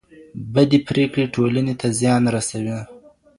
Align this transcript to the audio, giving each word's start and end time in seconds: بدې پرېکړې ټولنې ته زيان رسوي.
بدې 0.53 0.79
پرېکړې 0.87 1.25
ټولنې 1.35 1.73
ته 1.81 1.87
زيان 1.99 2.23
رسوي. 2.35 2.79